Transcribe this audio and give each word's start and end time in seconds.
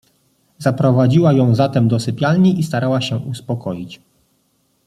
"Zaprowadziła 0.57 1.33
ją 1.33 1.55
zatem 1.55 1.87
do 1.87 1.99
sypialni 1.99 2.59
i 2.59 2.63
starała 2.63 3.01
się 3.01 3.17
uspokoić." 3.17 4.01